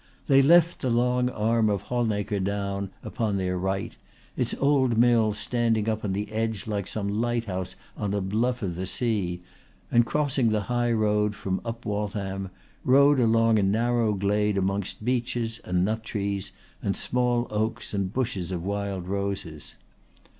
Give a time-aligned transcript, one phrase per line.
[0.25, 3.95] They left the long arm of Halnaker Down upon their right,
[4.35, 8.73] its old mill standing up on the edge like some lighthouse on a bluff of
[8.75, 9.43] the sea,
[9.91, 12.49] and crossing the high road from Up Waltham
[12.83, 18.51] rode along a narrow glade amongst beeches and nut trees and small oaks and bushes
[18.51, 19.75] of wild roses.